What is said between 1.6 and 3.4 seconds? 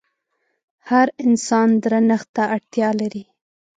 درنښت ته اړتيا لري.